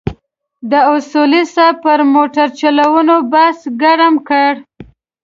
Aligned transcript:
د 0.71 0.73
اصولي 0.93 1.43
صیب 1.53 1.75
پر 1.83 1.99
موټرچلونې 2.13 3.17
بحث 3.31 3.59
ګرم 3.81 4.15
کړ. 4.27 4.51